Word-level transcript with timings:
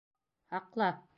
—Һаҡла? 0.55 0.91